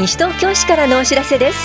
[0.00, 1.58] 西東京市からのお知らせです。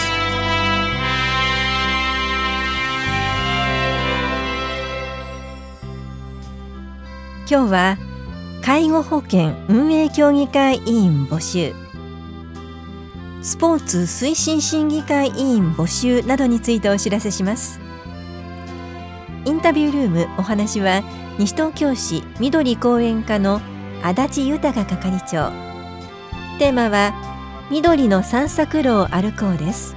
[7.50, 7.98] 今日は
[8.62, 11.74] 介護保険運営協議会委員募集
[13.42, 17.80] スポーツ推進審議会委員募集などについてお知らせします。
[19.46, 21.04] インタビュールームお話は
[21.40, 23.62] 西東京市緑公園課の
[24.04, 25.52] 足立豊係長。
[26.60, 27.35] テーマは
[27.72, 29.96] 緑の散策路を歩こうです。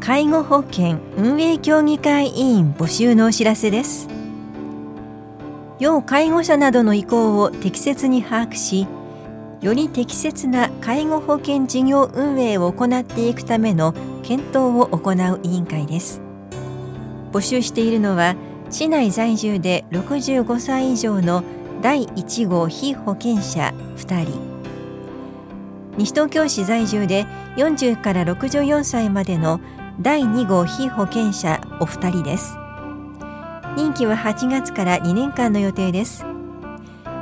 [0.00, 4.08] 介護保険運営協議会委員募集のお知らせです。
[5.78, 8.86] 要介護者などの意向を適切に把握し
[9.60, 16.20] より適切な介護保険事業運営を行っていくための検討を行う委員会です。
[17.32, 18.36] 募集しているのは
[18.70, 21.42] 市内在住で65歳以上の
[21.82, 24.56] 第1号被保険者2人。
[25.98, 27.26] 西東京市在住で
[27.56, 29.60] 40から64歳までの
[30.00, 32.56] 第2号被保険者お二人です。
[33.76, 36.24] 任期は8月から2年間の予定です。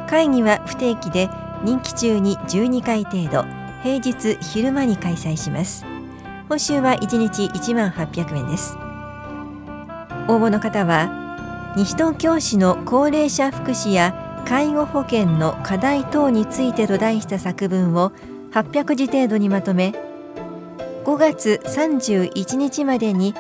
[0.09, 1.29] 会議は不定期で
[1.65, 3.45] 任期中に12回程度
[3.83, 5.85] 平日昼間に開催します。
[6.49, 8.77] 報酬は1日1万800円です。
[10.29, 18.13] 応募の方は西東京市の高齢者福祉や介護保険の課題等についてと題した作文を
[18.53, 19.93] 800字程度にまとめ
[21.05, 23.35] 5月31日までに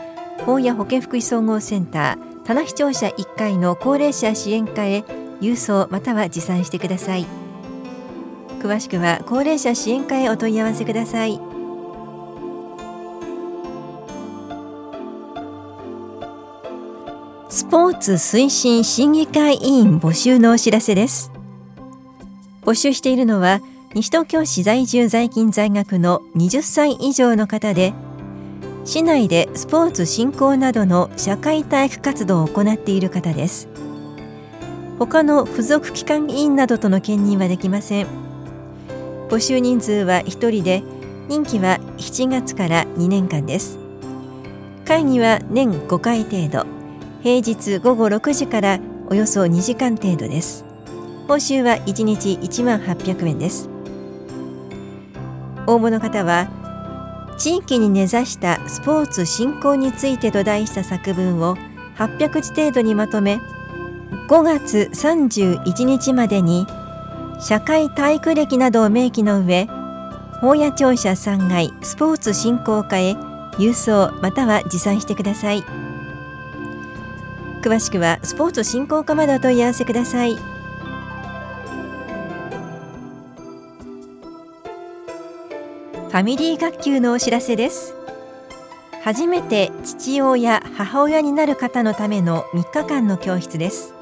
[0.44, 5.04] 本屋保健福祉総合センター棚視聴者1階の高齢者支援課へ
[5.40, 7.43] 郵送または持参してください。
[8.64, 11.38] 詳しくは高齢者支援課へお問い合わせください。
[17.50, 21.30] スポーツ推進審議会委員募集のお知らせです。
[22.62, 23.60] 募集しているのは
[23.92, 27.92] 西東京市在住在勤在学の20歳以上の方で
[28.86, 33.68] 市内でスポーツ振興などの社会体育活動を行っている方です。
[34.98, 38.33] 他の付属機関委員などとの兼任はできません。
[39.28, 40.82] 募集人数は1人で
[41.28, 43.78] 任期は7月から2年間です。
[44.84, 46.66] 会議は年5回程度
[47.22, 50.64] 平日午後6時からおよそ2時間程度です。
[51.26, 53.70] 報酬は1日1万800円です。
[55.66, 56.50] 応募の方は
[57.38, 61.56] 地域に根ざしたスポーツ振興についてと題した作文を
[61.96, 63.40] 800字程度にまとめ
[64.28, 66.66] 5月31日までに
[67.40, 69.68] 社会体育歴などを明記の上
[70.40, 73.12] 法屋庁舎3階スポーツ振興課へ
[73.58, 75.62] 郵送または持参してください。
[77.62, 80.34] 詳しくはスポーツ振興課までお問い合わせください。
[80.34, 87.94] ファミリー学級のお知らせです。
[89.02, 93.94] 初めて父親母親になる方のための3日間の教室です。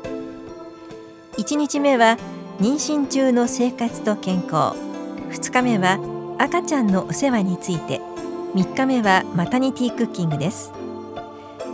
[1.38, 2.18] 1日目は
[2.62, 4.78] 妊娠中の生活と健康。
[5.30, 5.98] 2日目は
[6.38, 8.00] 赤ちゃんのお世話について。
[8.54, 10.72] 3日目はマタニティクッキングです。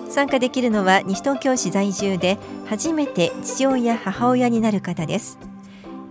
[0.08, 5.38] 参加できるのは西東京市在住で初めて父親母親になる方です。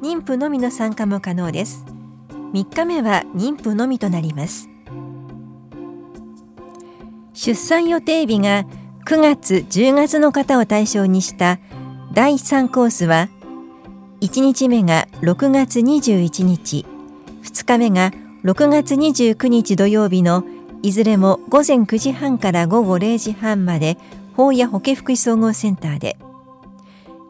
[0.04, 1.84] 妊婦のみの参加も可能です。
[2.54, 4.70] 3日目は妊婦のみとなります。
[7.34, 8.66] 出産予定日が
[9.08, 11.58] 9月10月の方を対象にした
[12.14, 13.30] 第3コースは
[14.20, 16.86] 1日目が6月21日。
[17.44, 18.12] 2日目が
[18.44, 20.44] 6月29日土曜日の
[20.82, 23.98] いずれも午前9時半から午後0時半まで
[24.36, 26.18] 法や保健福祉総合センターで。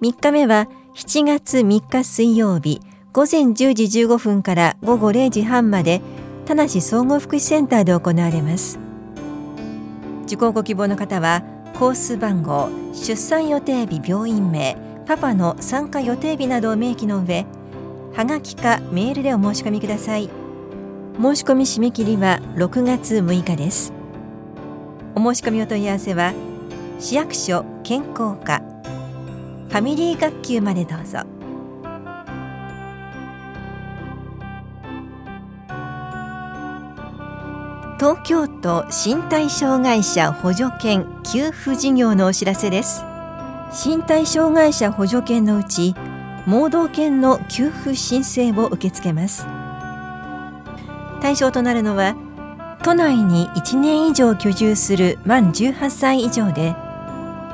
[0.01, 6.01] 3日目は7月3日水曜日午前10時15分から午後0時半まで
[6.45, 8.79] 田梨総合福祉センターで行われます。
[10.23, 11.43] 受講ご希望の方は
[11.77, 17.45] コース番号出産予定日病院名パパの参加予定日などを明記の上
[18.13, 20.29] はがきかメールでお申し込みください。
[21.21, 23.93] 申し込み締め切りは6月6日です。
[25.15, 26.33] お申し込みお問い合わせは
[26.99, 31.19] 市役所健康課ファミリー学級までどうぞ。
[37.97, 43.06] 東京都身体障害者補助犬給付事業のお知らせです。
[43.71, 45.93] 身体障害者補助犬のうち
[46.45, 49.45] 盲導犬の給付申請を受け付けます。
[51.21, 52.15] 対象となるのは
[52.83, 56.73] 都内に1年以上居住する満18歳以上で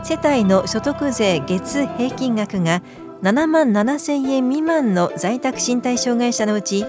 [0.03, 2.83] 世帯の所得税月平均額が
[3.23, 6.85] 7万7千円未満の在宅身体障害者のうち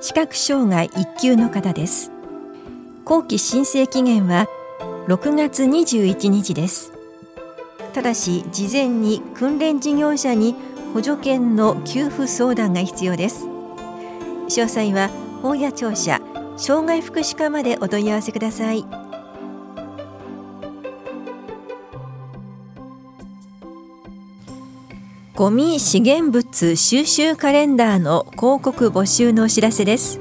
[0.00, 2.12] 視覚障害1級の方です。
[3.04, 4.46] 後期申請期限は
[5.08, 6.95] 6月21日です。
[7.96, 10.54] ただし事前に訓練事業者に
[10.92, 13.46] 補助券の給付相談が必要です。
[13.46, 15.08] 詳細は
[15.40, 16.20] 法や庁舎
[16.58, 18.84] 障害福祉課までお問い合わせください。
[25.34, 30.20] ゴミ資源物収集カレンダーの広告募集のお知らせです。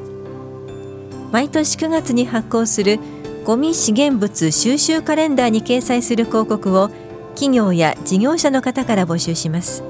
[1.34, 3.00] 毎年9月に発行する
[3.44, 6.90] ゴミ資源物収集カレンダーに掲載する広告を
[7.36, 9.84] 企業や事業者の方から募集します。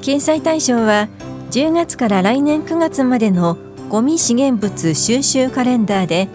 [0.00, 1.08] 掲載対象は
[1.52, 3.56] 10月から来年9月までの
[3.88, 6.28] ゴミ資源物収集カレンダーで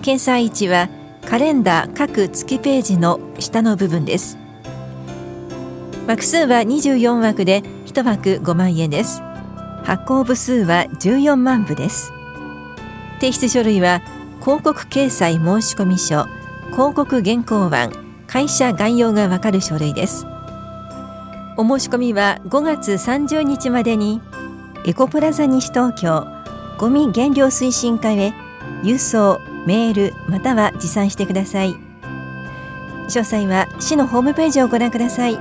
[0.00, 0.88] 掲載位置は
[1.26, 4.38] カレンダー各月ページの下の部分です。
[6.06, 9.22] 枠数は24枠で1枠5万円です。
[9.84, 12.12] 発行部数は14万部です。
[13.20, 14.00] 提出書類は
[14.40, 15.40] 広告掲載申
[15.76, 16.24] 込書
[16.72, 17.99] 広告原稿案
[18.32, 20.24] 会社概要がわかる書類です。
[21.56, 24.20] お申し込みは5月30日までに
[24.86, 26.24] エコプラザ西東京
[26.78, 28.32] ゴミ減量推進課へ
[28.84, 31.74] 郵送メールまたは持参してください。
[33.08, 35.36] 詳細は市のホームページをご覧ください。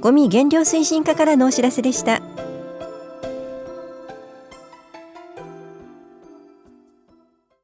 [0.00, 2.20] ゴミ減量推進課からのお知らせでした。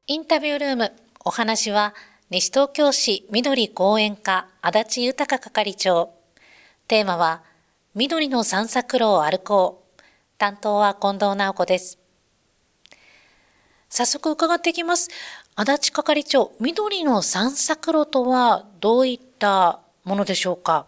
[0.07, 0.93] インタビュールーム
[1.25, 1.93] お話は
[2.37, 6.09] 西東京市緑公園課足立豊係長。
[6.85, 7.43] テーマは
[7.93, 10.01] 緑の散策路を歩こう。
[10.37, 11.97] 担当は近藤直子です。
[13.87, 15.09] 早速伺っていきます。
[15.55, 20.87] 足立係長緑の散策路とはどういったものでしょうか？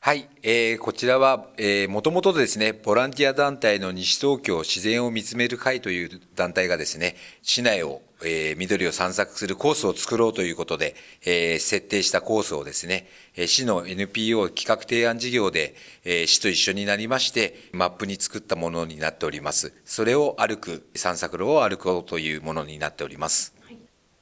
[0.00, 15.74] はい、えー、こちらは、えー、もともとですね、ボランティア団体の西東京自然を見つめる会という団体がですね、市内を、えー、緑を散策するコースを作ろうということで、えー、設定したコースをですね、えー、市の NPO 企画提案事業で、
[16.04, 19.72] えー、市と一緒になりまして、マップに作ったものになっております。
[19.84, 23.54] それを歩く、散策路を歩こうというものになっております。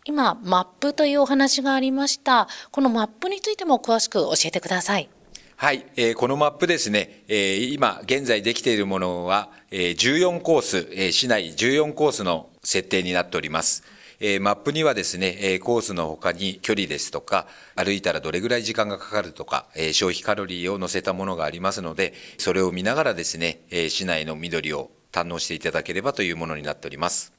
[0.05, 2.49] 今、マップというお話がありました。
[2.71, 5.09] このマップについても詳しく教えてください。
[5.57, 13.83] はい、えー、このマップですね、えー、今現在できているものは、えー、14コース、えー、市内14コースの設定になっております。
[14.21, 27.33] えー、マップにはですね、えー、コースの他に距離ですとか、歩いたらどれぐらい時間がかかるとか、えー、消費カロリーを載せたものがありますので、それを見ながらですね、えー、市内の緑を堪能していただければというものになっております。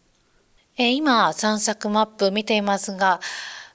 [0.78, 3.22] えー、今、散策マップ見ていますが、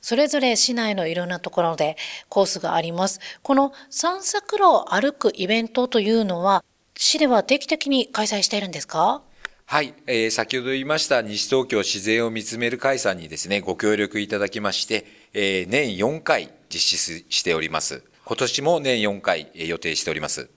[0.02, 1.96] それぞれ市内のいろんなところで
[2.28, 3.18] コースがあります。
[3.42, 6.62] この散策路を歩くイベントというのは、
[6.98, 9.22] 市では定期的に開催しているんですか？
[9.68, 18.04] はい、えー、先ほど言いました西東京自然を見つめる会さんにですね、ご協力いただきまして、えー、年4回実施しております。
[18.24, 20.48] 今年も年4回え予定しております。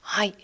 [0.00, 0.34] はい。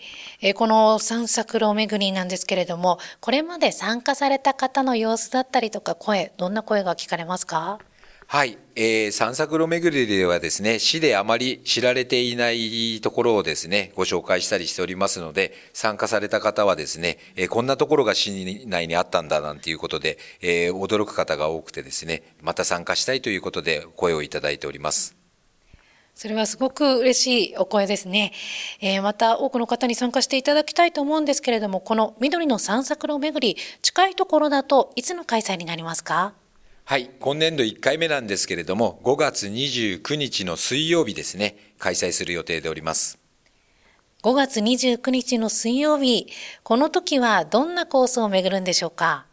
[0.41, 7.79] えー、この散策路巡りなんですけれども、これまで参加された方の様子だったりとか声、どんな声が聞かれますか？
[8.27, 25.15] はい、えー、散策路巡りではですね、市であまり知られていないところをですね、ご紹介したりしておりますので、参加された方はですね、えー、こんなところが市内にあったんだなんていうことで、えー、驚く方が多くてですね、また参加したいということで声をいただいております。
[26.15, 28.33] それはすごく嬉しいお声ですね。
[28.81, 36.33] えー、また多くの方に参加していただきたいと思うんですけれども、この緑の散策路巡り、近いところだといつの開催になりますか？
[36.87, 43.17] はい、今年度1回目なんですけれども、5月29日の水曜日ですね、開催する予定でおります。
[44.21, 46.27] 5月29日の水曜日、
[46.61, 49.25] この時はどんなコースを巡るんでしょうか？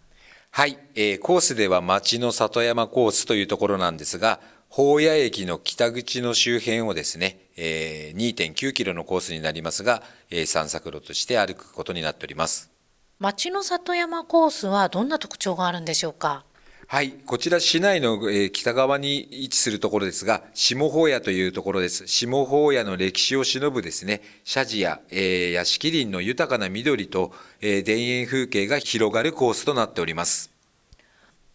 [0.50, 4.40] はい、えー、コースでは町の里山コースというところなんですが、
[4.71, 12.71] 宝谷駅の北口の周辺をですね、えー、2.9キロのコースになりますが、えー、散策路として歩くことになっております。
[13.18, 16.47] 町の里山コースはどんな特徴があるんでしょうか？
[16.93, 17.13] はい。
[17.25, 22.07] こちら市内の、え北側に位置するところですが、下法屋というところです。
[22.07, 27.33] 下法屋の歴史を忍ぶですね、社寺や、えー、屋敷林の豊かな緑と、
[27.63, 30.51] えー、田園風景が広がるコースとなっております。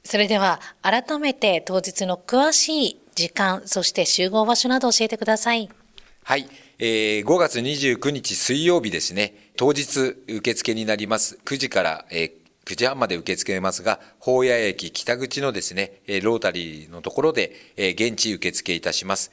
[0.03, 5.70] それでは、改めて当日の詳しい時間、そして集合場所など教えてください。
[6.24, 6.50] はい。
[6.79, 11.38] えー、5月29日水曜日ですね、当日受付になります。
[11.46, 19.31] 9時から、えー9時半まで受け付けますが、宝谷駅北口のですね、ロータリーのところで、現地受付いたします。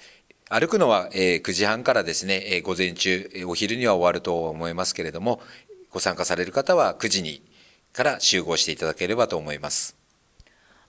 [0.48, 5.40] 歩くのは9時半からですね、午前中、お昼には終わると思いますけれども、
[5.90, 7.42] ご参加される方は9時に
[7.92, 9.96] から集合していただければと思います。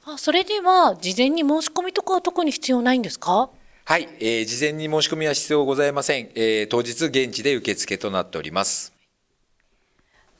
[0.04, 3.50] あそれでは、事前に申し込みとかは特に必要ないんですか？
[3.86, 6.30] はい、えー、事前に申し込みは必要ございません。
[6.36, 8.95] えー、当日現地で受付となっております。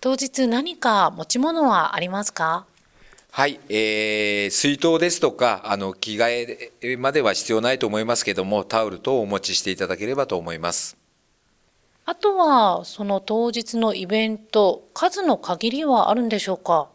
[0.06, 2.68] 当日何か持ち物はありますか？
[3.32, 10.96] はい、えー、水筒ですとか、あの、着替えまでは必要ないと思いますけども、タオル等をお持ちしていただければと思います。
[12.06, 16.88] あとは、その当日のイベント、数の限りはあるんでしょうか？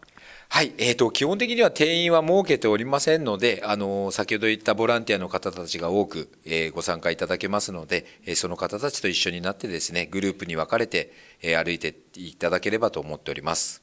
[0.52, 13.80] はい、えーと、基本的には定員は設けておりませんので、あの先ほど言ったボランティアの方たちが多く、えー、ご参加いただけますので、えー、その方たちと一緒になってですね、グループに分かれて、えー、歩いていただければと思っております。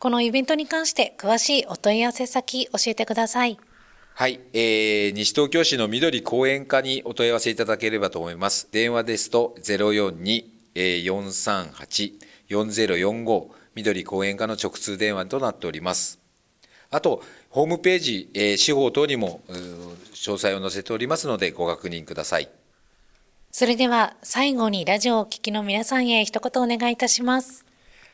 [0.00, 3.56] このイベントに関して詳しいお問い合わせ先教えてください。
[4.14, 8.66] はい、えー、西東京市の緑公園課にお問い合わせいただければと思います。
[8.72, 9.54] 電話ですと
[10.74, 16.18] 042-438-4045緑講演課の直通電話となっております。
[16.90, 22.48] あと、ホームページ、えー、司法等にも詳細を載せておりますのでご確認ください。
[23.50, 27.64] それでは最後にラジオをお聞きの皆さんへ一言お願いいたします。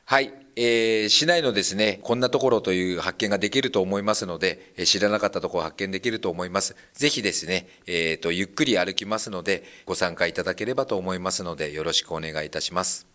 [0.04, 6.76] はい、えー、市内のですね、こんなところという発見ができると思いますので、え知らなかったところ発見できると思います。
[6.92, 13.06] ぜひですね、えっ、ー、と、ゆっくり歩きますので、ご参加いただければと思いますので、よろしくお願いいたします。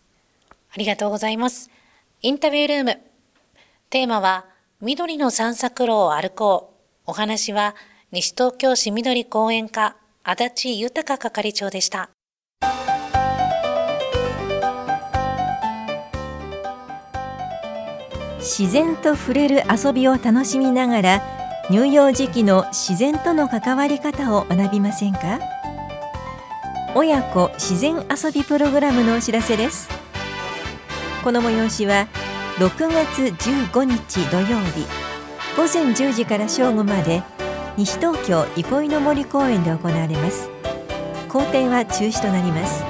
[0.72, 1.70] ありがとうございます。
[2.22, 3.00] インタビュールーム。
[3.88, 4.44] テーマは、
[4.82, 6.74] 緑の散策路を歩こ
[7.06, 7.12] う。
[7.12, 7.74] お話は、
[8.12, 12.10] 西東京市緑公園課、足立豊係長でした。
[18.38, 21.22] 自然と触れる遊びを楽しみながら
[21.70, 25.40] 乳幼児期の自然との関わり方を学びませんか？
[26.94, 29.88] 親子自然遊びプログラムのお知らせです
[31.22, 32.08] この催しは
[32.58, 34.86] 6月15日土曜日
[35.54, 37.22] 午前10時から正午まで
[37.76, 40.48] 西東京憩いの森公園で行われます。
[41.28, 42.84] 校庭は中止となります。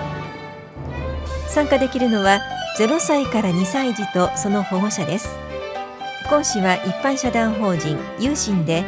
[1.49, 2.41] 参加できるのは
[2.79, 5.29] 0歳から2歳児とその保護者です。
[6.29, 8.85] 講師は一般社団法人有心で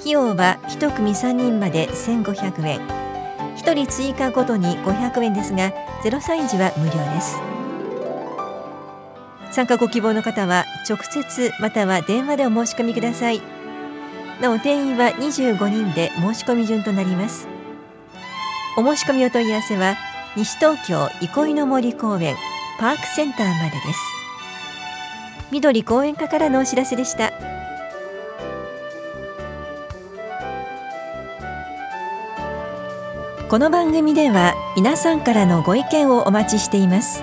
[0.00, 2.80] 費用は1組3人まで1500円。
[3.56, 5.72] 1人追加ごとに500円ですが
[6.04, 7.53] 0歳児は無料です。
[9.54, 13.40] 参加ご希望の方は直接または電話でお申し込みください。
[14.40, 17.46] なお定員は25人で申し込み順となります。
[18.76, 19.94] お申し込みお問い合わせは
[20.34, 22.34] 西東京憩いの森公園
[22.80, 24.00] パークセンターまでです。
[25.52, 27.32] 緑公園課からのお知らせでした。
[33.48, 37.22] この番組では皆さんからのご意見をお待ちしています。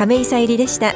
[0.00, 0.94] 亀井さゆりでした。